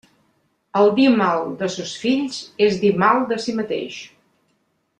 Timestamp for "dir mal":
0.99-1.43, 2.85-3.23